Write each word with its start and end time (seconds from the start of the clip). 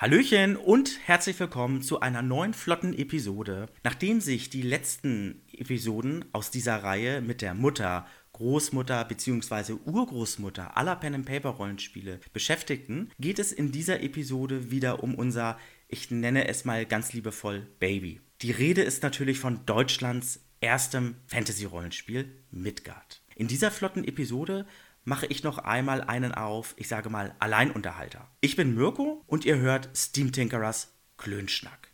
Hallöchen 0.00 0.56
und 0.56 0.98
herzlich 1.04 1.38
willkommen 1.38 1.82
zu 1.82 2.00
einer 2.00 2.22
neuen 2.22 2.54
flotten 2.54 2.94
Episode. 2.94 3.66
Nachdem 3.84 4.22
sich 4.22 4.48
die 4.48 4.62
letzten 4.62 5.42
Episoden 5.52 6.24
aus 6.32 6.50
dieser 6.50 6.82
Reihe 6.82 7.20
mit 7.20 7.42
der 7.42 7.52
Mutter, 7.52 8.06
Großmutter 8.32 9.04
bzw. 9.04 9.74
Urgroßmutter 9.84 10.74
aller 10.78 10.96
Pen 10.96 11.16
and 11.16 11.26
Paper 11.26 11.50
Rollenspiele 11.50 12.18
beschäftigten, 12.32 13.10
geht 13.20 13.38
es 13.38 13.52
in 13.52 13.72
dieser 13.72 14.02
Episode 14.02 14.70
wieder 14.70 15.02
um 15.02 15.14
unser, 15.16 15.58
ich 15.86 16.10
nenne 16.10 16.48
es 16.48 16.64
mal 16.64 16.86
ganz 16.86 17.12
liebevoll, 17.12 17.66
Baby. 17.78 18.22
Die 18.40 18.52
Rede 18.52 18.80
ist 18.80 19.02
natürlich 19.02 19.38
von 19.38 19.66
Deutschlands 19.66 20.40
erstem 20.62 21.16
Fantasy 21.26 21.66
Rollenspiel 21.66 22.24
Midgard. 22.50 23.20
In 23.36 23.48
dieser 23.48 23.70
flotten 23.70 24.04
Episode 24.04 24.64
mache 25.04 25.26
ich 25.26 25.42
noch 25.42 25.58
einmal 25.58 26.02
einen 26.02 26.32
auf, 26.32 26.74
ich 26.76 26.88
sage 26.88 27.10
mal, 27.10 27.34
Alleinunterhalter. 27.38 28.28
Ich 28.40 28.56
bin 28.56 28.74
Mirko 28.74 29.22
und 29.26 29.44
ihr 29.44 29.58
hört 29.58 29.90
Steam 29.96 30.32
Tinkerers 30.32 30.94
Klönschnack. 31.16 31.92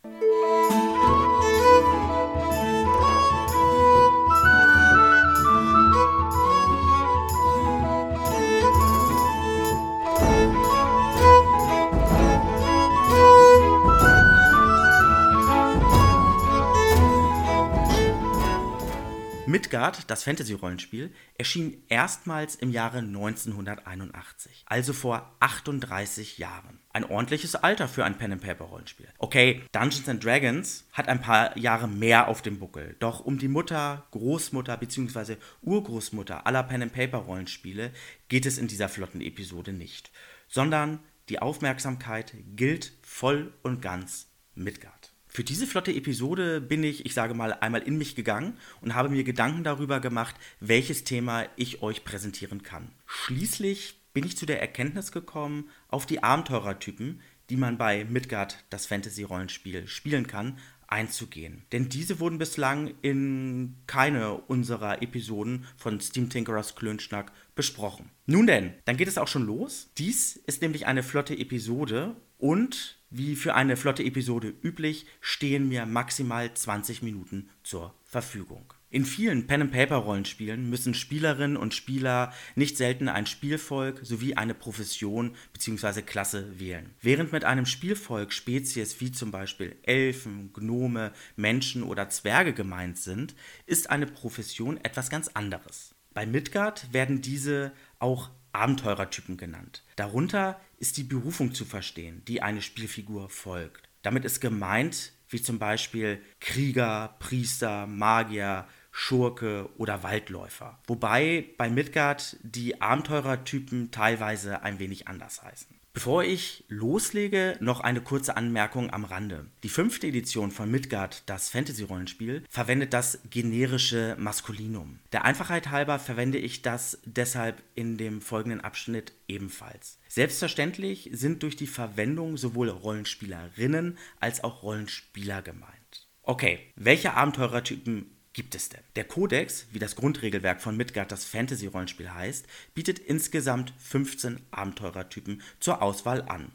Midgard, 19.47 20.11
das 20.11 20.25
Fantasy-Rollenspiel, 20.25 21.09
erschien 21.37 21.81
erstmals 21.87 22.55
im 22.55 22.69
Jahre 22.69 22.97
1981, 22.97 24.65
also 24.65 24.91
vor 24.91 25.37
38 25.39 26.37
Jahren. 26.37 26.81
Ein 26.91 27.05
ordentliches 27.05 27.55
Alter 27.55 27.87
für 27.87 28.03
ein 28.03 28.17
Pen-and-Paper-Rollenspiel. 28.17 29.07
Okay, 29.19 29.63
Dungeons 29.71 30.09
and 30.09 30.21
Dragons 30.21 30.85
hat 30.91 31.07
ein 31.07 31.21
paar 31.21 31.57
Jahre 31.57 31.87
mehr 31.87 32.27
auf 32.27 32.41
dem 32.41 32.59
Buckel, 32.59 32.97
doch 32.99 33.21
um 33.21 33.37
die 33.37 33.47
Mutter, 33.47 34.05
Großmutter 34.11 34.75
bzw. 34.75 35.37
Urgroßmutter 35.61 36.45
aller 36.45 36.63
Pen-and-Paper-Rollenspiele 36.63 37.91
geht 38.27 38.45
es 38.45 38.57
in 38.57 38.67
dieser 38.67 38.89
flotten 38.89 39.21
Episode 39.21 39.71
nicht, 39.71 40.11
sondern 40.49 40.99
die 41.29 41.39
Aufmerksamkeit 41.39 42.33
gilt 42.57 42.91
voll 43.01 43.53
und 43.63 43.81
ganz 43.81 44.27
Midgard. 44.55 45.13
Für 45.37 45.43
diese 45.43 45.67
flotte 45.67 45.93
Episode 45.93 46.59
bin 46.59 46.83
ich, 46.83 47.05
ich 47.05 47.13
sage 47.13 47.35
mal, 47.35 47.53
einmal 47.53 47.83
in 47.83 47.99
mich 47.99 48.15
gegangen 48.15 48.57
und 48.81 48.95
habe 48.95 49.09
mir 49.09 49.23
Gedanken 49.23 49.63
darüber 49.63 49.99
gemacht, 49.99 50.33
welches 50.59 51.03
Thema 51.03 51.45
ich 51.57 51.83
euch 51.83 52.03
präsentieren 52.03 52.63
kann. 52.63 52.89
Schließlich 53.05 54.01
bin 54.13 54.25
ich 54.25 54.35
zu 54.35 54.47
der 54.47 54.59
Erkenntnis 54.59 55.11
gekommen, 55.11 55.69
auf 55.89 56.07
die 56.07 56.23
Abenteurertypen, 56.23 57.21
die 57.51 57.55
man 57.55 57.77
bei 57.77 58.03
Midgard, 58.05 58.65
das 58.71 58.87
Fantasy-Rollenspiel, 58.87 59.87
spielen 59.87 60.25
kann, 60.25 60.57
einzugehen. 60.87 61.61
Denn 61.71 61.87
diese 61.87 62.19
wurden 62.19 62.39
bislang 62.39 62.95
in 63.03 63.75
keine 63.85 64.33
unserer 64.33 65.03
Episoden 65.03 65.67
von 65.77 66.01
Steam 66.01 66.31
Tinkerers 66.31 66.73
Klönschnack 66.73 67.31
besprochen. 67.53 68.09
Nun 68.25 68.47
denn, 68.47 68.73
dann 68.85 68.97
geht 68.97 69.07
es 69.07 69.19
auch 69.19 69.27
schon 69.27 69.45
los. 69.45 69.91
Dies 69.99 70.35
ist 70.35 70.63
nämlich 70.63 70.87
eine 70.87 71.03
flotte 71.03 71.37
Episode 71.37 72.15
und 72.39 72.96
wie 73.09 73.35
für 73.35 73.55
eine 73.55 73.77
flotte 73.77 74.03
Episode 74.03 74.53
üblich, 74.63 75.05
stehen 75.21 75.69
mir 75.69 75.85
maximal 75.85 76.53
20 76.53 77.01
Minuten 77.01 77.49
zur 77.63 77.93
Verfügung. 78.03 78.73
In 78.89 79.03
vielen 79.03 79.47
Pen-and-Paper-Rollenspielen 79.47 80.69
müssen 80.69 80.93
Spielerinnen 80.93 81.57
und 81.57 81.73
Spieler 81.73 82.33
nicht 82.55 82.77
selten 82.77 83.09
ein 83.09 83.25
Spielvolk 83.25 83.99
sowie 84.01 84.35
eine 84.35 84.53
Profession 84.53 85.35
bzw. 85.51 86.03
Klasse 86.03 86.57
wählen. 86.57 86.95
Während 87.01 87.33
mit 87.33 87.43
einem 87.43 87.65
Spielvolk 87.65 88.31
Spezies 88.31 89.01
wie 89.01 89.11
zum 89.11 89.31
Beispiel 89.31 89.75
Elfen, 89.83 90.53
Gnome, 90.53 91.11
Menschen 91.35 91.83
oder 91.83 92.09
Zwerge 92.09 92.53
gemeint 92.53 92.97
sind, 92.97 93.35
ist 93.65 93.89
eine 93.89 94.05
Profession 94.07 94.77
etwas 94.77 95.09
ganz 95.09 95.27
anderes. 95.27 95.93
Bei 96.13 96.25
Midgard 96.25 96.91
werden 96.93 97.21
diese 97.21 97.73
auch 97.99 98.29
Abenteurertypen 98.51 99.37
genannt. 99.37 99.83
Darunter 99.95 100.59
ist 100.77 100.97
die 100.97 101.03
Berufung 101.03 101.53
zu 101.53 101.65
verstehen, 101.65 102.23
die 102.27 102.41
eine 102.41 102.61
Spielfigur 102.61 103.29
folgt. 103.29 103.89
Damit 104.01 104.25
ist 104.25 104.39
gemeint, 104.39 105.13
wie 105.29 105.41
zum 105.41 105.59
Beispiel 105.59 106.21
Krieger, 106.39 107.15
Priester, 107.19 107.85
Magier, 107.87 108.67
Schurke 108.91 109.69
oder 109.77 110.01
Waldläufer. 110.01 110.79
Wobei 110.87 111.49
bei 111.57 111.69
Midgard 111.69 112.37
die 112.41 112.81
Abenteurertypen 112.81 113.91
teilweise 113.91 114.63
ein 114.63 114.79
wenig 114.79 115.07
anders 115.07 115.43
heißen. 115.43 115.77
Bevor 115.97 116.23
ich 116.23 116.63
loslege, 116.67 117.57
noch 117.59 117.79
eine 117.79 118.01
kurze 118.01 118.37
Anmerkung 118.37 118.93
am 118.93 119.03
Rande. 119.03 119.47
Die 119.63 119.67
fünfte 119.67 120.05
Edition 120.05 120.51
von 120.51 120.69
Midgard, 120.69 121.23
das 121.25 121.49
Fantasy-Rollenspiel, 121.49 122.43
verwendet 122.51 122.93
das 122.93 123.17
generische 123.31 124.15
Maskulinum. 124.19 124.99
Der 125.11 125.25
Einfachheit 125.25 125.71
halber 125.71 125.97
verwende 125.97 126.37
ich 126.37 126.61
das 126.61 126.99
deshalb 127.05 127.63
in 127.73 127.97
dem 127.97 128.21
folgenden 128.21 128.61
Abschnitt 128.61 129.13
ebenfalls. 129.27 129.97
Selbstverständlich 130.07 131.09
sind 131.13 131.41
durch 131.41 131.55
die 131.55 131.65
Verwendung 131.65 132.37
sowohl 132.37 132.69
Rollenspielerinnen 132.69 133.97
als 134.19 134.43
auch 134.43 134.61
Rollenspieler 134.61 135.41
gemeint. 135.41 136.07
Okay, 136.21 136.59
welche 136.75 137.15
Abenteurertypen 137.15 138.16
gibt 138.37 138.53
es 138.53 138.69
denn? 138.69 138.81
Der 138.95 139.03
Kodex, 139.03 139.65
wie 139.71 139.79
das 139.79 139.95
Grundregelwerk 139.95 140.61
von 140.61 140.77
Midgard 140.77 141.11
das 141.11 141.25
Fantasy-Rollenspiel 141.25 142.13
heißt, 142.13 142.45
bietet 142.75 142.99
insgesamt 142.99 143.73
15 143.79 144.39
Abenteurertypen 144.51 145.41
zur 145.59 145.81
Auswahl 145.81 146.21
an. 146.21 146.51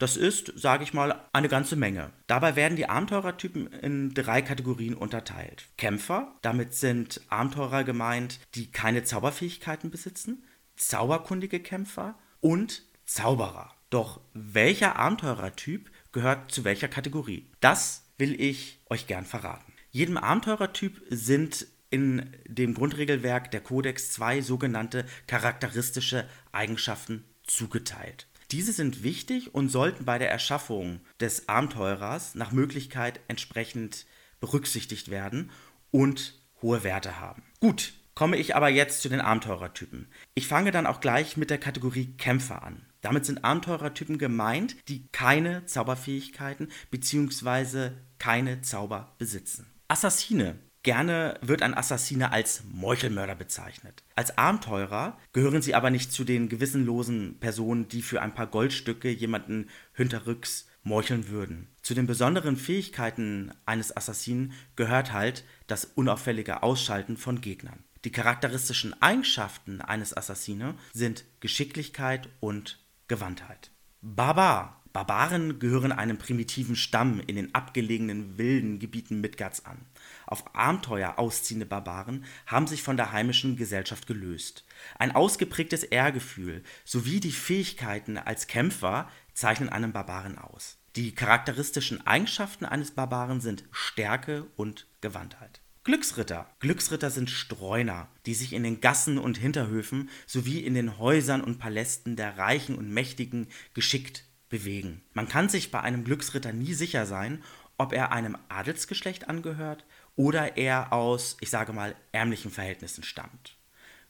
Das 0.00 0.16
ist, 0.16 0.52
sage 0.56 0.82
ich 0.82 0.92
mal, 0.92 1.22
eine 1.32 1.48
ganze 1.48 1.76
Menge. 1.76 2.10
Dabei 2.26 2.56
werden 2.56 2.74
die 2.74 2.88
Abenteurertypen 2.88 3.68
in 3.74 4.12
drei 4.12 4.42
Kategorien 4.42 4.94
unterteilt. 4.94 5.68
Kämpfer, 5.78 6.34
damit 6.42 6.74
sind 6.74 7.20
Abenteurer 7.28 7.84
gemeint, 7.84 8.40
die 8.56 8.72
keine 8.72 9.04
Zauberfähigkeiten 9.04 9.90
besitzen, 9.90 10.42
zauberkundige 10.74 11.60
Kämpfer 11.60 12.18
und 12.40 12.82
Zauberer. 13.06 13.72
Doch 13.88 14.20
welcher 14.34 14.96
Abenteurertyp 14.96 15.92
gehört 16.10 16.50
zu 16.50 16.64
welcher 16.64 16.88
Kategorie? 16.88 17.46
Das 17.60 18.02
will 18.18 18.40
ich 18.40 18.80
euch 18.88 19.06
gern 19.06 19.26
verraten. 19.26 19.69
Jedem 19.92 20.16
Abenteurertyp 20.16 21.02
sind 21.10 21.66
in 21.90 22.30
dem 22.46 22.74
Grundregelwerk 22.74 23.50
der 23.50 23.60
Kodex 23.60 24.12
zwei 24.12 24.40
sogenannte 24.40 25.04
charakteristische 25.26 26.28
Eigenschaften 26.52 27.24
zugeteilt. 27.42 28.28
Diese 28.52 28.72
sind 28.72 29.02
wichtig 29.02 29.54
und 29.54 29.68
sollten 29.68 30.04
bei 30.04 30.18
der 30.18 30.30
Erschaffung 30.30 31.00
des 31.18 31.48
Abenteurers 31.48 32.34
nach 32.34 32.52
Möglichkeit 32.52 33.20
entsprechend 33.28 34.06
berücksichtigt 34.40 35.10
werden 35.10 35.50
und 35.90 36.38
hohe 36.62 36.84
Werte 36.84 37.18
haben. 37.18 37.42
Gut, 37.60 37.92
komme 38.14 38.36
ich 38.36 38.54
aber 38.54 38.68
jetzt 38.68 39.02
zu 39.02 39.08
den 39.08 39.20
Abenteurertypen. 39.20 40.08
Ich 40.34 40.46
fange 40.46 40.70
dann 40.70 40.86
auch 40.86 41.00
gleich 41.00 41.36
mit 41.36 41.50
der 41.50 41.58
Kategorie 41.58 42.14
Kämpfer 42.16 42.62
an. 42.62 42.86
Damit 43.00 43.24
sind 43.24 43.44
Abenteurertypen 43.44 44.18
gemeint, 44.18 44.76
die 44.88 45.08
keine 45.08 45.64
Zauberfähigkeiten 45.64 46.68
bzw. 46.90 47.92
keine 48.18 48.62
Zauber 48.62 49.14
besitzen. 49.18 49.66
Assassine. 49.90 50.56
Gerne 50.84 51.36
wird 51.42 51.62
ein 51.62 51.74
Assassine 51.74 52.30
als 52.30 52.62
Meuchelmörder 52.70 53.34
bezeichnet. 53.34 54.04
Als 54.14 54.38
Abenteurer 54.38 55.18
gehören 55.32 55.62
sie 55.62 55.74
aber 55.74 55.90
nicht 55.90 56.12
zu 56.12 56.22
den 56.22 56.48
gewissenlosen 56.48 57.38
Personen, 57.40 57.88
die 57.88 58.00
für 58.00 58.22
ein 58.22 58.32
paar 58.32 58.46
Goldstücke 58.46 59.10
jemanden 59.10 59.68
hinterrücks 59.92 60.68
meucheln 60.84 61.28
würden. 61.28 61.74
Zu 61.82 61.94
den 61.94 62.06
besonderen 62.06 62.56
Fähigkeiten 62.56 63.52
eines 63.66 63.94
Assassinen 63.94 64.52
gehört 64.76 65.12
halt 65.12 65.44
das 65.66 65.84
unauffällige 65.84 66.62
Ausschalten 66.62 67.16
von 67.16 67.40
Gegnern. 67.40 67.82
Die 68.04 68.12
charakteristischen 68.12 68.94
Eigenschaften 69.02 69.80
eines 69.82 70.16
Assassine 70.16 70.76
sind 70.94 71.24
Geschicklichkeit 71.40 72.28
und 72.38 72.78
Gewandtheit. 73.08 73.72
Barbar 74.00 74.79
Barbaren 74.92 75.60
gehören 75.60 75.92
einem 75.92 76.18
primitiven 76.18 76.74
Stamm 76.74 77.20
in 77.26 77.36
den 77.36 77.54
abgelegenen 77.54 78.38
wilden 78.38 78.80
Gebieten 78.80 79.20
Midgards 79.20 79.64
an. 79.64 79.78
Auf 80.26 80.54
Abenteuer 80.54 81.18
ausziehende 81.18 81.66
Barbaren 81.66 82.24
haben 82.46 82.66
sich 82.66 82.82
von 82.82 82.96
der 82.96 83.12
heimischen 83.12 83.56
Gesellschaft 83.56 84.06
gelöst. 84.06 84.64
Ein 84.98 85.14
ausgeprägtes 85.14 85.84
Ehrgefühl 85.84 86.64
sowie 86.84 87.20
die 87.20 87.32
Fähigkeiten 87.32 88.18
als 88.18 88.48
Kämpfer 88.48 89.08
zeichnen 89.32 89.68
einen 89.68 89.92
Barbaren 89.92 90.38
aus. 90.38 90.78
Die 90.96 91.14
charakteristischen 91.14 92.04
Eigenschaften 92.04 92.64
eines 92.64 92.90
Barbaren 92.90 93.40
sind 93.40 93.64
Stärke 93.70 94.46
und 94.56 94.88
Gewandtheit. 95.00 95.60
Glücksritter. 95.84 96.50
Glücksritter 96.58 97.10
sind 97.10 97.30
Streuner, 97.30 98.08
die 98.26 98.34
sich 98.34 98.52
in 98.52 98.64
den 98.64 98.80
Gassen 98.80 99.18
und 99.18 99.38
Hinterhöfen 99.38 100.10
sowie 100.26 100.58
in 100.58 100.74
den 100.74 100.98
Häusern 100.98 101.42
und 101.42 101.58
Palästen 101.58 102.16
der 102.16 102.36
Reichen 102.36 102.76
und 102.76 102.90
Mächtigen 102.90 103.46
geschickt 103.72 104.24
bewegen. 104.50 105.00
Man 105.14 105.28
kann 105.28 105.48
sich 105.48 105.70
bei 105.70 105.80
einem 105.80 106.04
Glücksritter 106.04 106.52
nie 106.52 106.74
sicher 106.74 107.06
sein, 107.06 107.42
ob 107.78 107.94
er 107.94 108.12
einem 108.12 108.36
Adelsgeschlecht 108.50 109.30
angehört 109.30 109.86
oder 110.16 110.58
er 110.58 110.92
aus, 110.92 111.38
ich 111.40 111.48
sage 111.48 111.72
mal, 111.72 111.96
ärmlichen 112.12 112.50
Verhältnissen 112.50 113.02
stammt. 113.02 113.56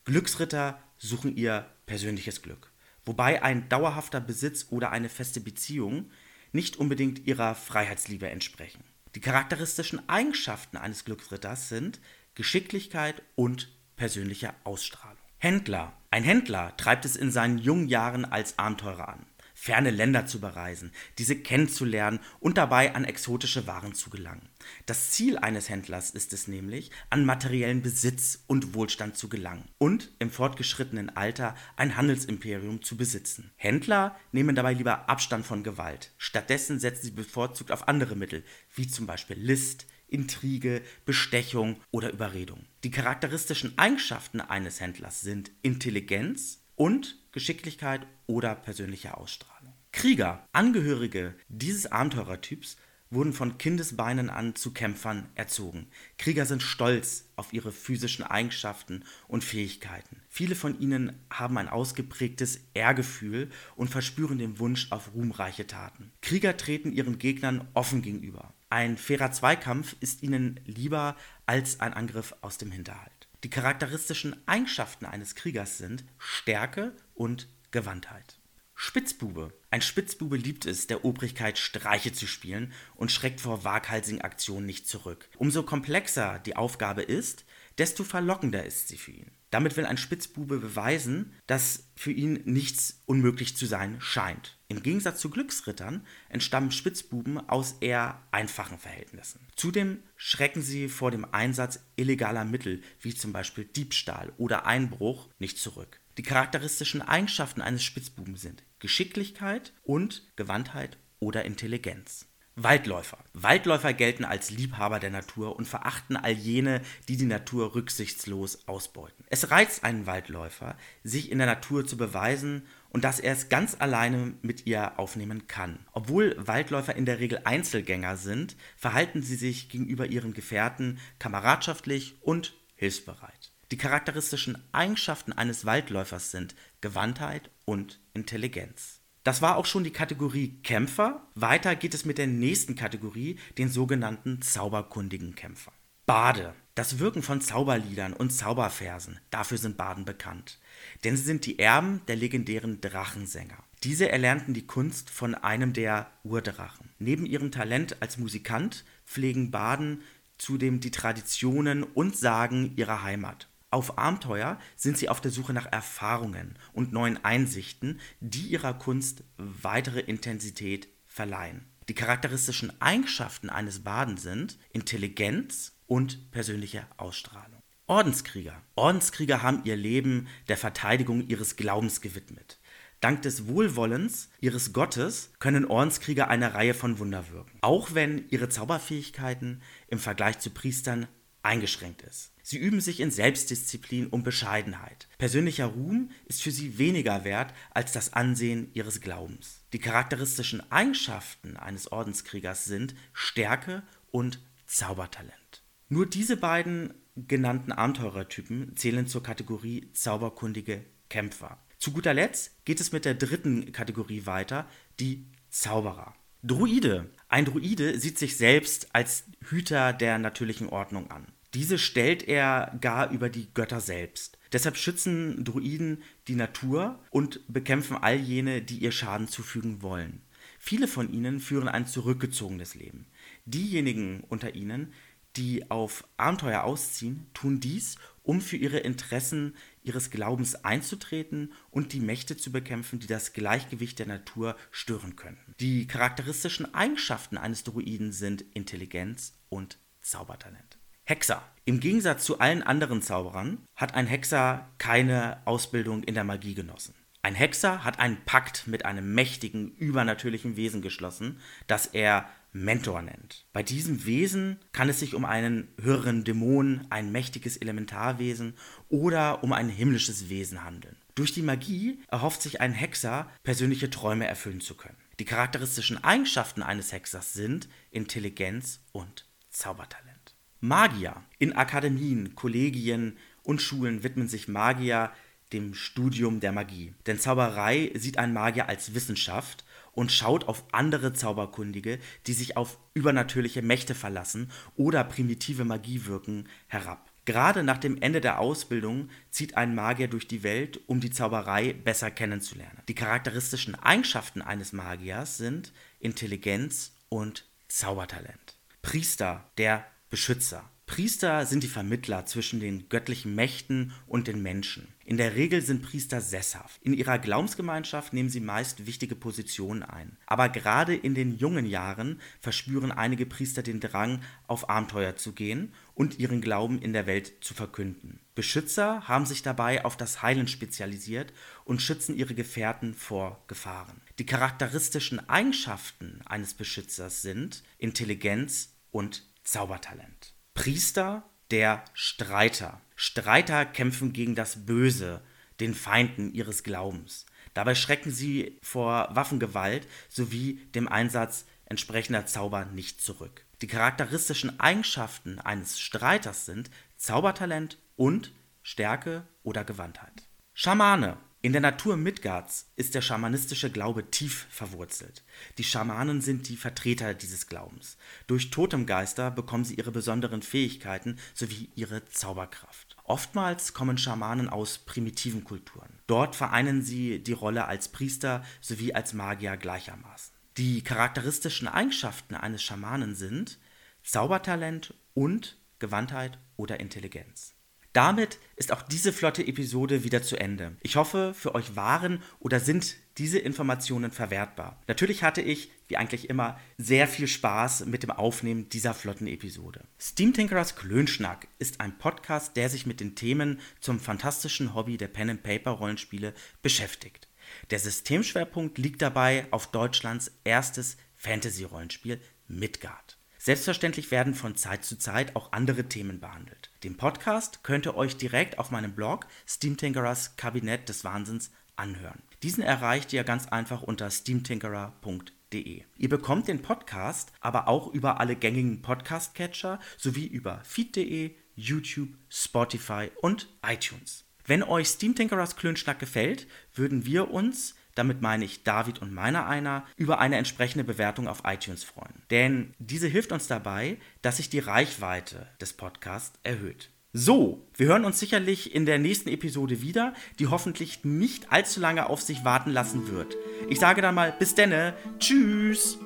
Glücksritter 0.04 0.82
suchen 0.98 1.36
ihr 1.36 1.66
persönliches 1.86 2.42
Glück, 2.42 2.72
wobei 3.04 3.44
ein 3.44 3.68
dauerhafter 3.68 4.20
Besitz 4.20 4.66
oder 4.70 4.90
eine 4.90 5.08
feste 5.08 5.40
Beziehung 5.40 6.10
nicht 6.50 6.78
unbedingt 6.78 7.26
ihrer 7.28 7.54
Freiheitsliebe 7.54 8.28
entsprechen. 8.28 8.82
Die 9.14 9.20
charakteristischen 9.20 10.08
Eigenschaften 10.08 10.76
eines 10.76 11.04
Glücksritters 11.04 11.68
sind 11.68 12.00
Geschicklichkeit 12.34 13.22
und 13.36 13.68
persönliche 13.94 14.54
Ausstrahlung. 14.64 15.18
Händler. 15.38 15.92
Ein 16.10 16.24
Händler 16.24 16.76
treibt 16.76 17.04
es 17.04 17.14
in 17.14 17.30
seinen 17.30 17.58
jungen 17.58 17.88
Jahren 17.88 18.24
als 18.24 18.58
Abenteurer 18.58 19.08
an 19.10 19.26
ferne 19.60 19.90
Länder 19.90 20.24
zu 20.24 20.40
bereisen, 20.40 20.90
diese 21.18 21.36
kennenzulernen 21.36 22.20
und 22.38 22.56
dabei 22.56 22.94
an 22.94 23.04
exotische 23.04 23.66
Waren 23.66 23.92
zu 23.92 24.08
gelangen. 24.08 24.48
Das 24.86 25.10
Ziel 25.10 25.36
eines 25.36 25.68
Händlers 25.68 26.12
ist 26.12 26.32
es 26.32 26.48
nämlich, 26.48 26.90
an 27.10 27.26
materiellen 27.26 27.82
Besitz 27.82 28.42
und 28.46 28.72
Wohlstand 28.72 29.18
zu 29.18 29.28
gelangen 29.28 29.68
und 29.76 30.12
im 30.18 30.30
fortgeschrittenen 30.30 31.14
Alter 31.14 31.54
ein 31.76 31.98
Handelsimperium 31.98 32.80
zu 32.80 32.96
besitzen. 32.96 33.50
Händler 33.56 34.16
nehmen 34.32 34.56
dabei 34.56 34.72
lieber 34.72 35.10
Abstand 35.10 35.44
von 35.44 35.62
Gewalt. 35.62 36.14
Stattdessen 36.16 36.80
setzen 36.80 37.02
sie 37.02 37.10
bevorzugt 37.10 37.70
auf 37.70 37.86
andere 37.86 38.16
Mittel, 38.16 38.42
wie 38.74 38.88
zum 38.88 39.06
Beispiel 39.06 39.36
List, 39.38 39.86
Intrige, 40.08 40.80
Bestechung 41.04 41.76
oder 41.90 42.10
Überredung. 42.10 42.64
Die 42.82 42.90
charakteristischen 42.90 43.76
Eigenschaften 43.76 44.40
eines 44.40 44.80
Händlers 44.80 45.20
sind 45.20 45.50
Intelligenz 45.60 46.62
und 46.76 47.18
Geschicklichkeit 47.32 48.06
oder 48.26 48.54
persönliche 48.54 49.18
Ausstrahlung. 49.18 49.49
Krieger, 49.92 50.48
Angehörige 50.52 51.34
dieses 51.48 51.90
Abenteurertyps, 51.90 52.76
wurden 53.10 53.32
von 53.32 53.58
Kindesbeinen 53.58 54.30
an 54.30 54.54
zu 54.54 54.72
Kämpfern 54.72 55.28
erzogen. 55.34 55.88
Krieger 56.16 56.46
sind 56.46 56.62
stolz 56.62 57.24
auf 57.34 57.52
ihre 57.52 57.72
physischen 57.72 58.24
Eigenschaften 58.24 59.04
und 59.26 59.42
Fähigkeiten. 59.42 60.22
Viele 60.28 60.54
von 60.54 60.78
ihnen 60.80 61.18
haben 61.28 61.58
ein 61.58 61.68
ausgeprägtes 61.68 62.60
Ehrgefühl 62.72 63.50
und 63.74 63.90
verspüren 63.90 64.38
den 64.38 64.60
Wunsch 64.60 64.92
auf 64.92 65.12
ruhmreiche 65.12 65.66
Taten. 65.66 66.12
Krieger 66.22 66.56
treten 66.56 66.92
ihren 66.92 67.18
Gegnern 67.18 67.66
offen 67.74 68.00
gegenüber. 68.00 68.54
Ein 68.68 68.96
fairer 68.96 69.32
Zweikampf 69.32 69.96
ist 69.98 70.22
ihnen 70.22 70.60
lieber 70.64 71.16
als 71.46 71.80
ein 71.80 71.92
Angriff 71.92 72.34
aus 72.40 72.58
dem 72.58 72.70
Hinterhalt. 72.70 73.28
Die 73.42 73.50
charakteristischen 73.50 74.36
Eigenschaften 74.46 75.06
eines 75.06 75.34
Kriegers 75.34 75.78
sind 75.78 76.04
Stärke 76.18 76.92
und 77.14 77.48
Gewandtheit. 77.72 78.38
Spitzbube. 78.76 79.52
Ein 79.72 79.82
Spitzbube 79.82 80.36
liebt 80.36 80.66
es, 80.66 80.88
der 80.88 81.04
Obrigkeit 81.04 81.56
Streiche 81.56 82.12
zu 82.12 82.26
spielen 82.26 82.72
und 82.96 83.12
schreckt 83.12 83.40
vor 83.40 83.62
waghalsigen 83.62 84.20
Aktionen 84.20 84.66
nicht 84.66 84.88
zurück. 84.88 85.28
Umso 85.38 85.62
komplexer 85.62 86.40
die 86.40 86.56
Aufgabe 86.56 87.02
ist, 87.02 87.44
desto 87.78 88.02
verlockender 88.02 88.66
ist 88.66 88.88
sie 88.88 88.96
für 88.96 89.12
ihn. 89.12 89.30
Damit 89.50 89.76
will 89.76 89.86
ein 89.86 89.96
Spitzbube 89.96 90.58
beweisen, 90.58 91.34
dass 91.46 91.84
für 91.94 92.10
ihn 92.10 92.40
nichts 92.46 93.02
unmöglich 93.06 93.56
zu 93.56 93.66
sein 93.66 94.00
scheint. 94.00 94.58
Im 94.66 94.82
Gegensatz 94.82 95.20
zu 95.20 95.30
Glücksrittern 95.30 96.04
entstammen 96.28 96.72
Spitzbuben 96.72 97.38
aus 97.48 97.76
eher 97.80 98.20
einfachen 98.32 98.78
Verhältnissen. 98.78 99.40
Zudem 99.54 100.02
schrecken 100.16 100.62
sie 100.62 100.88
vor 100.88 101.12
dem 101.12 101.24
Einsatz 101.32 101.80
illegaler 101.94 102.44
Mittel 102.44 102.82
wie 103.00 103.14
zum 103.14 103.32
Beispiel 103.32 103.64
Diebstahl 103.64 104.32
oder 104.36 104.66
Einbruch 104.66 105.28
nicht 105.38 105.58
zurück. 105.58 106.00
Die 106.18 106.22
charakteristischen 106.22 107.02
Eigenschaften 107.02 107.62
eines 107.62 107.84
Spitzbuben 107.84 108.36
sind 108.36 108.64
Geschicklichkeit 108.80 109.72
und 109.84 110.32
Gewandtheit 110.36 110.98
oder 111.20 111.44
Intelligenz. 111.44 112.26
Waldläufer. 112.56 113.18
Waldläufer 113.32 113.92
gelten 113.94 114.24
als 114.24 114.50
Liebhaber 114.50 114.98
der 114.98 115.10
Natur 115.10 115.56
und 115.56 115.66
verachten 115.66 116.16
all 116.16 116.32
jene, 116.32 116.82
die 117.08 117.16
die 117.16 117.26
Natur 117.26 117.74
rücksichtslos 117.74 118.68
ausbeuten. 118.68 119.24
Es 119.30 119.50
reizt 119.50 119.84
einen 119.84 120.06
Waldläufer, 120.06 120.76
sich 121.04 121.30
in 121.30 121.38
der 121.38 121.46
Natur 121.46 121.86
zu 121.86 121.96
beweisen 121.96 122.66
und 122.90 123.04
dass 123.04 123.20
er 123.20 123.32
es 123.32 123.48
ganz 123.48 123.76
alleine 123.78 124.34
mit 124.42 124.66
ihr 124.66 124.98
aufnehmen 124.98 125.46
kann. 125.46 125.86
Obwohl 125.92 126.34
Waldläufer 126.38 126.96
in 126.96 127.06
der 127.06 127.20
Regel 127.20 127.40
Einzelgänger 127.44 128.16
sind, 128.16 128.56
verhalten 128.76 129.22
sie 129.22 129.36
sich 129.36 129.68
gegenüber 129.68 130.06
ihren 130.06 130.34
Gefährten 130.34 130.98
kameradschaftlich 131.18 132.16
und 132.20 132.54
hilfsbereit. 132.74 133.49
Die 133.72 133.76
charakteristischen 133.76 134.58
Eigenschaften 134.72 135.32
eines 135.32 135.64
Waldläufers 135.64 136.32
sind 136.32 136.56
Gewandtheit 136.80 137.50
und 137.64 138.00
Intelligenz. 138.14 139.00
Das 139.22 139.42
war 139.42 139.56
auch 139.56 139.66
schon 139.66 139.84
die 139.84 139.92
Kategorie 139.92 140.60
Kämpfer. 140.64 141.28
Weiter 141.36 141.76
geht 141.76 141.94
es 141.94 142.04
mit 142.04 142.18
der 142.18 142.26
nächsten 142.26 142.74
Kategorie, 142.74 143.38
den 143.58 143.68
sogenannten 143.68 144.42
zauberkundigen 144.42 145.36
Kämpfer. 145.36 145.72
Bade. 146.04 146.54
Das 146.74 146.98
Wirken 146.98 147.22
von 147.22 147.40
Zauberliedern 147.40 148.14
und 148.14 148.30
Zauberversen, 148.30 149.20
dafür 149.30 149.58
sind 149.58 149.76
Baden 149.76 150.04
bekannt. 150.04 150.58
Denn 151.04 151.16
sie 151.16 151.22
sind 151.22 151.44
die 151.44 151.58
Erben 151.58 152.00
der 152.08 152.16
legendären 152.16 152.80
Drachensänger. 152.80 153.62
Diese 153.84 154.08
erlernten 154.08 154.54
die 154.54 154.66
Kunst 154.66 155.10
von 155.10 155.34
einem 155.34 155.74
der 155.74 156.10
Urdrachen. 156.24 156.88
Neben 156.98 157.26
ihrem 157.26 157.52
Talent 157.52 158.00
als 158.00 158.16
Musikant 158.16 158.84
pflegen 159.04 159.50
Baden 159.50 160.02
zudem 160.38 160.80
die 160.80 160.90
Traditionen 160.90 161.82
und 161.82 162.16
Sagen 162.16 162.72
ihrer 162.76 163.02
Heimat. 163.02 163.49
Auf 163.70 163.98
Abenteuer 163.98 164.58
sind 164.76 164.98
sie 164.98 165.08
auf 165.08 165.20
der 165.20 165.30
Suche 165.30 165.52
nach 165.52 165.70
Erfahrungen 165.70 166.58
und 166.72 166.92
neuen 166.92 167.24
Einsichten, 167.24 168.00
die 168.20 168.48
ihrer 168.48 168.74
Kunst 168.74 169.22
weitere 169.36 170.00
Intensität 170.00 170.88
verleihen. 171.06 171.66
Die 171.88 171.94
charakteristischen 171.94 172.72
Eigenschaften 172.80 173.48
eines 173.48 173.84
Baden 173.84 174.16
sind 174.16 174.58
Intelligenz 174.72 175.72
und 175.86 176.30
persönliche 176.30 176.86
Ausstrahlung. 176.96 177.60
Ordenskrieger. 177.86 178.62
Ordenskrieger 178.76 179.42
haben 179.42 179.62
ihr 179.64 179.76
Leben 179.76 180.28
der 180.48 180.56
Verteidigung 180.56 181.26
ihres 181.26 181.56
Glaubens 181.56 182.00
gewidmet. 182.00 182.60
Dank 183.00 183.22
des 183.22 183.48
Wohlwollens 183.48 184.28
ihres 184.40 184.72
Gottes 184.72 185.32
können 185.38 185.64
Ordenskrieger 185.64 186.28
eine 186.28 186.54
Reihe 186.54 186.74
von 186.74 186.98
Wunder 186.98 187.30
wirken, 187.30 187.58
auch 187.62 187.94
wenn 187.94 188.28
ihre 188.28 188.48
Zauberfähigkeiten 188.48 189.62
im 189.88 189.98
Vergleich 189.98 190.38
zu 190.38 190.50
Priestern 190.50 191.08
eingeschränkt 191.42 192.02
ist. 192.02 192.32
Sie 192.42 192.58
üben 192.58 192.80
sich 192.80 193.00
in 193.00 193.10
Selbstdisziplin 193.10 194.08
und 194.08 194.24
Bescheidenheit. 194.24 195.08
Persönlicher 195.18 195.66
Ruhm 195.66 196.10
ist 196.26 196.42
für 196.42 196.50
sie 196.50 196.78
weniger 196.78 197.24
wert 197.24 197.54
als 197.70 197.92
das 197.92 198.12
Ansehen 198.12 198.70
ihres 198.74 199.00
Glaubens. 199.00 199.60
Die 199.72 199.78
charakteristischen 199.78 200.70
Eigenschaften 200.72 201.56
eines 201.56 201.92
Ordenskriegers 201.92 202.64
sind 202.64 202.94
Stärke 203.12 203.82
und 204.10 204.40
Zaubertalent. 204.66 205.62
Nur 205.88 206.06
diese 206.06 206.36
beiden 206.36 206.94
genannten 207.16 207.72
Abenteurertypen 207.72 208.76
zählen 208.76 209.06
zur 209.06 209.22
Kategorie 209.22 209.90
zauberkundige 209.92 210.84
Kämpfer. 211.08 211.58
Zu 211.78 211.92
guter 211.92 212.14
Letzt 212.14 212.64
geht 212.64 212.80
es 212.80 212.92
mit 212.92 213.04
der 213.04 213.14
dritten 213.14 213.72
Kategorie 213.72 214.26
weiter, 214.26 214.68
die 214.98 215.26
Zauberer. 215.50 216.14
Druide. 216.42 217.10
Ein 217.28 217.44
Druide 217.44 217.98
sieht 217.98 218.18
sich 218.18 218.36
selbst 218.36 218.94
als 218.94 219.24
Hüter 219.44 219.92
der 219.92 220.18
natürlichen 220.18 220.68
Ordnung 220.68 221.10
an. 221.10 221.26
Diese 221.52 221.78
stellt 221.78 222.26
er 222.26 222.76
gar 222.80 223.10
über 223.10 223.28
die 223.28 223.48
Götter 223.52 223.80
selbst. 223.80 224.38
Deshalb 224.52 224.76
schützen 224.76 225.44
Druiden 225.44 226.02
die 226.28 226.36
Natur 226.36 226.98
und 227.10 227.40
bekämpfen 227.48 227.96
all 227.96 228.16
jene, 228.16 228.62
die 228.62 228.78
ihr 228.78 228.92
Schaden 228.92 229.28
zufügen 229.28 229.82
wollen. 229.82 230.22
Viele 230.58 230.88
von 230.88 231.12
ihnen 231.12 231.40
führen 231.40 231.68
ein 231.68 231.86
zurückgezogenes 231.86 232.74
Leben. 232.74 233.06
Diejenigen 233.44 234.24
unter 234.28 234.54
ihnen, 234.54 234.92
die 235.36 235.70
auf 235.70 236.04
Abenteuer 236.16 236.64
ausziehen, 236.64 237.26
tun 237.34 237.60
dies, 237.60 237.96
um 238.22 238.40
für 238.40 238.56
ihre 238.56 238.78
Interessen 238.78 239.54
ihres 239.82 240.10
Glaubens 240.10 240.64
einzutreten 240.64 241.52
und 241.70 241.92
die 241.92 242.00
Mächte 242.00 242.36
zu 242.36 242.52
bekämpfen, 242.52 242.98
die 242.98 243.06
das 243.06 243.32
Gleichgewicht 243.32 243.98
der 243.98 244.06
Natur 244.06 244.56
stören 244.70 245.16
könnten. 245.16 245.54
Die 245.60 245.86
charakteristischen 245.86 246.74
Eigenschaften 246.74 247.38
eines 247.38 247.64
Druiden 247.64 248.12
sind 248.12 248.42
Intelligenz 248.54 249.38
und 249.48 249.78
Zaubertalent. 250.00 250.78
Hexer. 251.04 251.42
Im 251.64 251.80
Gegensatz 251.80 252.24
zu 252.24 252.38
allen 252.38 252.62
anderen 252.62 253.02
Zauberern 253.02 253.64
hat 253.74 253.94
ein 253.94 254.06
Hexer 254.06 254.70
keine 254.78 255.44
Ausbildung 255.46 256.04
in 256.04 256.14
der 256.14 256.24
Magie 256.24 256.54
genossen. 256.54 256.94
Ein 257.22 257.34
Hexer 257.34 257.84
hat 257.84 257.98
einen 257.98 258.24
Pakt 258.24 258.66
mit 258.66 258.86
einem 258.86 259.14
mächtigen, 259.14 259.74
übernatürlichen 259.76 260.56
Wesen 260.56 260.80
geschlossen, 260.80 261.38
das 261.66 261.86
er 261.86 262.28
Mentor 262.52 263.02
nennt. 263.02 263.44
Bei 263.52 263.62
diesem 263.62 264.06
Wesen 264.06 264.58
kann 264.72 264.88
es 264.88 265.00
sich 265.00 265.14
um 265.14 265.24
einen 265.24 265.68
höheren 265.80 266.24
Dämon, 266.24 266.86
ein 266.90 267.12
mächtiges 267.12 267.58
Elementarwesen 267.58 268.54
oder 268.88 269.44
um 269.44 269.52
ein 269.52 269.68
himmlisches 269.68 270.28
Wesen 270.30 270.64
handeln. 270.64 270.96
Durch 271.14 271.32
die 271.32 271.42
Magie 271.42 272.00
erhofft 272.08 272.42
sich 272.42 272.60
ein 272.60 272.72
Hexer, 272.72 273.30
persönliche 273.42 273.90
Träume 273.90 274.26
erfüllen 274.26 274.60
zu 274.60 274.74
können. 274.74 274.96
Die 275.20 275.26
charakteristischen 275.26 276.02
Eigenschaften 276.02 276.62
eines 276.62 276.92
Hexers 276.92 277.34
sind 277.34 277.68
Intelligenz 277.90 278.80
und 278.92 279.26
Zaubertalent. 279.50 280.34
Magier. 280.60 281.22
In 281.38 281.54
Akademien, 281.54 282.34
Kollegien 282.34 283.16
und 283.42 283.60
Schulen 283.60 284.02
widmen 284.02 284.28
sich 284.28 284.48
Magier 284.48 285.12
dem 285.52 285.74
Studium 285.74 286.40
der 286.40 286.52
Magie. 286.52 286.94
Denn 287.06 287.18
Zauberei 287.18 287.92
sieht 287.94 288.18
ein 288.18 288.32
Magier 288.32 288.68
als 288.68 288.94
Wissenschaft 288.94 289.64
und 289.92 290.12
schaut 290.12 290.48
auf 290.48 290.64
andere 290.72 291.12
Zauberkundige, 291.12 291.98
die 292.26 292.32
sich 292.32 292.56
auf 292.56 292.78
übernatürliche 292.94 293.62
Mächte 293.62 293.94
verlassen 293.94 294.50
oder 294.76 295.04
primitive 295.04 295.64
Magie 295.64 296.06
wirken, 296.06 296.48
herab. 296.68 297.10
Gerade 297.26 297.62
nach 297.62 297.78
dem 297.78 298.00
Ende 298.00 298.20
der 298.20 298.40
Ausbildung 298.40 299.10
zieht 299.30 299.56
ein 299.56 299.74
Magier 299.74 300.08
durch 300.08 300.26
die 300.26 300.42
Welt, 300.42 300.80
um 300.86 301.00
die 301.00 301.10
Zauberei 301.10 301.74
besser 301.74 302.10
kennenzulernen. 302.10 302.82
Die 302.88 302.94
charakteristischen 302.94 303.74
Eigenschaften 303.74 304.42
eines 304.42 304.72
Magiers 304.72 305.36
sind 305.36 305.72
Intelligenz 306.00 306.92
und 307.08 307.44
Zaubertalent. 307.68 308.56
Priester, 308.82 309.44
der 309.58 309.86
Beschützer. 310.08 310.68
Priester 310.90 311.46
sind 311.46 311.62
die 311.62 311.68
Vermittler 311.68 312.26
zwischen 312.26 312.58
den 312.58 312.88
göttlichen 312.88 313.36
Mächten 313.36 313.92
und 314.08 314.26
den 314.26 314.42
Menschen. 314.42 314.88
In 315.04 315.18
der 315.18 315.36
Regel 315.36 315.62
sind 315.62 315.82
Priester 315.82 316.20
sesshaft. 316.20 316.82
In 316.82 316.94
ihrer 316.94 317.20
Glaubensgemeinschaft 317.20 318.12
nehmen 318.12 318.28
sie 318.28 318.40
meist 318.40 318.88
wichtige 318.88 319.14
Positionen 319.14 319.84
ein. 319.84 320.16
Aber 320.26 320.48
gerade 320.48 320.96
in 320.96 321.14
den 321.14 321.38
jungen 321.38 321.64
Jahren 321.64 322.20
verspüren 322.40 322.90
einige 322.90 323.24
Priester 323.24 323.62
den 323.62 323.78
Drang, 323.78 324.20
auf 324.48 324.68
Abenteuer 324.68 325.14
zu 325.14 325.30
gehen 325.30 325.72
und 325.94 326.18
ihren 326.18 326.40
Glauben 326.40 326.82
in 326.82 326.92
der 326.92 327.06
Welt 327.06 327.34
zu 327.40 327.54
verkünden. 327.54 328.18
Beschützer 328.34 329.06
haben 329.06 329.26
sich 329.26 329.44
dabei 329.44 329.84
auf 329.84 329.96
das 329.96 330.22
Heilen 330.22 330.48
spezialisiert 330.48 331.32
und 331.64 331.80
schützen 331.80 332.16
ihre 332.16 332.34
Gefährten 332.34 332.94
vor 332.94 333.44
Gefahren. 333.46 334.00
Die 334.18 334.26
charakteristischen 334.26 335.28
Eigenschaften 335.28 336.20
eines 336.24 336.54
Beschützers 336.54 337.22
sind 337.22 337.62
Intelligenz 337.78 338.74
und 338.90 339.22
Zaubertalent. 339.44 340.34
Priester 340.54 341.22
der 341.50 341.84
Streiter. 341.94 342.80
Streiter 342.96 343.64
kämpfen 343.64 344.12
gegen 344.12 344.34
das 344.34 344.66
Böse, 344.66 345.22
den 345.58 345.74
Feinden 345.74 346.32
ihres 346.32 346.62
Glaubens. 346.62 347.26
Dabei 347.54 347.74
schrecken 347.74 348.10
sie 348.10 348.58
vor 348.62 349.08
Waffengewalt 349.12 349.86
sowie 350.08 350.60
dem 350.74 350.88
Einsatz 350.88 351.46
entsprechender 351.66 352.26
Zauber 352.26 352.64
nicht 352.64 353.00
zurück. 353.00 353.44
Die 353.62 353.66
charakteristischen 353.66 354.58
Eigenschaften 354.60 355.38
eines 355.38 355.80
Streiters 355.80 356.46
sind 356.46 356.70
Zaubertalent 356.96 357.78
und 357.96 358.32
Stärke 358.62 359.26
oder 359.42 359.64
Gewandtheit. 359.64 360.26
Schamane 360.54 361.16
in 361.42 361.52
der 361.52 361.62
Natur 361.62 361.96
Midgards 361.96 362.70
ist 362.76 362.94
der 362.94 363.00
schamanistische 363.00 363.70
Glaube 363.70 364.10
tief 364.10 364.46
verwurzelt. 364.50 365.22
Die 365.56 365.64
Schamanen 365.64 366.20
sind 366.20 366.50
die 366.50 366.56
Vertreter 366.56 367.14
dieses 367.14 367.46
Glaubens. 367.46 367.96
Durch 368.26 368.50
Totemgeister 368.50 369.30
bekommen 369.30 369.64
sie 369.64 369.76
ihre 369.76 369.90
besonderen 369.90 370.42
Fähigkeiten 370.42 371.18
sowie 371.32 371.70
ihre 371.74 372.04
Zauberkraft. 372.04 372.94
Oftmals 373.04 373.72
kommen 373.72 373.96
Schamanen 373.96 374.50
aus 374.50 374.80
primitiven 374.80 375.42
Kulturen. 375.42 375.88
Dort 376.06 376.36
vereinen 376.36 376.82
sie 376.82 377.20
die 377.20 377.32
Rolle 377.32 377.64
als 377.64 377.88
Priester 377.88 378.44
sowie 378.60 378.92
als 378.92 379.14
Magier 379.14 379.56
gleichermaßen. 379.56 380.34
Die 380.58 380.82
charakteristischen 380.82 381.68
Eigenschaften 381.68 382.34
eines 382.34 382.62
Schamanen 382.62 383.14
sind 383.14 383.58
Zaubertalent 384.02 384.92
und 385.14 385.56
Gewandtheit 385.78 386.38
oder 386.56 386.80
Intelligenz. 386.80 387.54
Damit 387.92 388.38
ist 388.54 388.72
auch 388.72 388.82
diese 388.82 389.12
flotte 389.12 389.44
Episode 389.44 390.04
wieder 390.04 390.22
zu 390.22 390.36
Ende. 390.36 390.76
Ich 390.80 390.94
hoffe, 390.94 391.34
für 391.34 391.56
euch 391.56 391.74
waren 391.74 392.22
oder 392.38 392.60
sind 392.60 392.94
diese 393.18 393.38
Informationen 393.38 394.12
verwertbar. 394.12 394.80
Natürlich 394.86 395.24
hatte 395.24 395.42
ich, 395.42 395.72
wie 395.88 395.96
eigentlich 395.96 396.30
immer, 396.30 396.58
sehr 396.78 397.08
viel 397.08 397.26
Spaß 397.26 397.86
mit 397.86 398.04
dem 398.04 398.12
Aufnehmen 398.12 398.68
dieser 398.68 398.94
flotten 398.94 399.26
Episode. 399.26 399.84
Steam 400.00 400.32
Tinkerers 400.32 400.76
Klönschnack 400.76 401.48
ist 401.58 401.80
ein 401.80 401.98
Podcast, 401.98 402.56
der 402.56 402.68
sich 402.68 402.86
mit 402.86 403.00
den 403.00 403.16
Themen 403.16 403.60
zum 403.80 403.98
fantastischen 403.98 404.74
Hobby 404.74 404.96
der 404.96 405.08
Pen 405.08 405.30
and 405.30 405.42
Paper 405.42 405.72
Rollenspiele 405.72 406.32
beschäftigt. 406.62 407.28
Der 407.70 407.80
Systemschwerpunkt 407.80 408.78
liegt 408.78 409.02
dabei 409.02 409.46
auf 409.50 409.72
Deutschlands 409.72 410.30
erstes 410.44 410.96
Fantasy 411.16 411.64
Rollenspiel 411.64 412.20
Midgard. 412.46 413.19
Selbstverständlich 413.42 414.10
werden 414.10 414.34
von 414.34 414.54
Zeit 414.54 414.84
zu 414.84 414.98
Zeit 414.98 415.34
auch 415.34 415.52
andere 415.52 415.88
Themen 415.88 416.20
behandelt. 416.20 416.70
Den 416.84 416.98
Podcast 416.98 417.64
könnt 417.64 417.86
ihr 417.86 417.96
euch 417.96 418.18
direkt 418.18 418.58
auf 418.58 418.70
meinem 418.70 418.92
Blog 418.92 419.26
Steamtinkerers 419.46 420.36
Kabinett 420.36 420.90
des 420.90 421.04
Wahnsinns 421.04 421.50
anhören. 421.74 422.20
Diesen 422.42 422.62
erreicht 422.62 423.14
ihr 423.14 423.24
ganz 423.24 423.48
einfach 423.48 423.80
unter 423.80 424.10
steamtinkerer.de. 424.10 425.84
Ihr 425.96 426.08
bekommt 426.10 426.48
den 426.48 426.60
Podcast 426.60 427.32
aber 427.40 427.66
auch 427.66 427.88
über 427.94 428.20
alle 428.20 428.36
gängigen 428.36 428.82
Podcast-Catcher 428.82 429.80
sowie 429.96 430.26
über 430.26 430.60
feed.de, 430.62 431.30
YouTube, 431.56 432.10
Spotify 432.28 433.10
und 433.22 433.48
iTunes. 433.66 434.26
Wenn 434.44 434.62
euch 434.62 434.88
Steamtinkerers 434.88 435.56
Klönschnack 435.56 435.98
gefällt, 435.98 436.46
würden 436.74 437.06
wir 437.06 437.30
uns 437.30 437.74
damit 438.00 438.22
meine 438.22 438.46
ich 438.46 438.64
David 438.64 439.02
und 439.02 439.12
meiner 439.12 439.46
einer, 439.46 439.84
über 439.98 440.20
eine 440.20 440.38
entsprechende 440.38 440.84
Bewertung 440.84 441.28
auf 441.28 441.42
iTunes 441.44 441.84
freuen. 441.84 442.22
Denn 442.30 442.72
diese 442.78 443.08
hilft 443.08 443.30
uns 443.30 443.46
dabei, 443.46 443.98
dass 444.22 444.38
sich 444.38 444.48
die 444.48 444.58
Reichweite 444.58 445.46
des 445.60 445.74
Podcasts 445.74 446.38
erhöht. 446.42 446.88
So, 447.12 447.66
wir 447.74 447.88
hören 447.88 448.06
uns 448.06 448.18
sicherlich 448.18 448.74
in 448.74 448.86
der 448.86 448.98
nächsten 448.98 449.28
Episode 449.28 449.82
wieder, 449.82 450.14
die 450.38 450.46
hoffentlich 450.46 451.04
nicht 451.04 451.52
allzu 451.52 451.78
lange 451.78 452.08
auf 452.08 452.22
sich 452.22 452.42
warten 452.42 452.70
lassen 452.70 453.12
wird. 453.12 453.36
Ich 453.68 453.78
sage 453.78 454.00
dann 454.00 454.14
mal 454.14 454.34
bis 454.38 454.54
denne, 454.54 454.94
tschüss! 455.18 455.98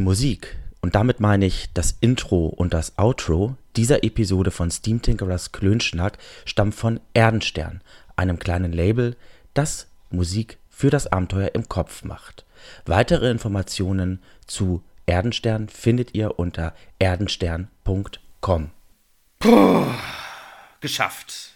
Musik, 0.00 0.56
und 0.80 0.94
damit 0.94 1.20
meine 1.20 1.46
ich 1.46 1.72
das 1.74 1.96
Intro 2.00 2.46
und 2.46 2.74
das 2.74 2.98
Outro 2.98 3.56
dieser 3.76 4.04
Episode 4.04 4.50
von 4.50 4.70
Steam 4.70 5.00
Tinkerers 5.00 5.52
Klönschnack, 5.52 6.18
stammt 6.44 6.74
von 6.74 7.00
Erdenstern, 7.14 7.80
einem 8.16 8.38
kleinen 8.38 8.72
Label, 8.72 9.16
das 9.54 9.86
Musik 10.10 10.58
für 10.68 10.90
das 10.90 11.06
Abenteuer 11.06 11.54
im 11.54 11.68
Kopf 11.68 12.04
macht. 12.04 12.44
Weitere 12.84 13.30
Informationen 13.30 14.20
zu 14.46 14.82
Erdenstern 15.06 15.68
findet 15.68 16.14
ihr 16.14 16.38
unter 16.38 16.74
erdenstern.com. 16.98 18.70
Puh, 19.38 19.86
geschafft. 20.80 21.52